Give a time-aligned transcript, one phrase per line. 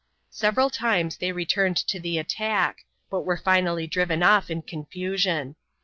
[0.31, 5.55] Several times they returned to the attack, but were finally driven off in confusion.